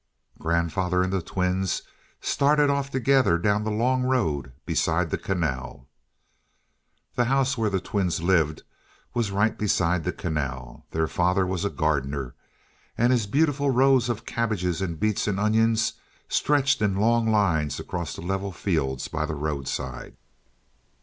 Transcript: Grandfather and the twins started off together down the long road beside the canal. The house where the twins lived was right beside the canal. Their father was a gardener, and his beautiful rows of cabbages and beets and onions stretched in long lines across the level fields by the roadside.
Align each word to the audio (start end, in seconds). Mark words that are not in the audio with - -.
Grandfather 0.39 1.03
and 1.03 1.13
the 1.13 1.21
twins 1.21 1.83
started 2.21 2.71
off 2.71 2.89
together 2.89 3.37
down 3.37 3.63
the 3.63 3.69
long 3.69 4.01
road 4.01 4.51
beside 4.65 5.11
the 5.11 5.17
canal. 5.19 5.85
The 7.13 7.25
house 7.25 7.55
where 7.55 7.69
the 7.69 7.79
twins 7.79 8.19
lived 8.19 8.63
was 9.13 9.29
right 9.29 9.55
beside 9.55 10.03
the 10.03 10.11
canal. 10.11 10.87
Their 10.89 11.05
father 11.07 11.45
was 11.45 11.63
a 11.65 11.69
gardener, 11.69 12.33
and 12.97 13.13
his 13.13 13.27
beautiful 13.27 13.69
rows 13.69 14.09
of 14.09 14.25
cabbages 14.25 14.81
and 14.81 14.99
beets 14.99 15.27
and 15.27 15.39
onions 15.39 15.93
stretched 16.27 16.81
in 16.81 16.95
long 16.95 17.29
lines 17.31 17.79
across 17.79 18.15
the 18.15 18.23
level 18.23 18.51
fields 18.51 19.07
by 19.07 19.27
the 19.27 19.35
roadside. 19.35 20.15